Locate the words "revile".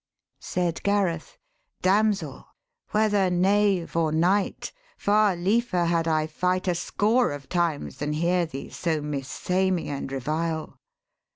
10.11-10.79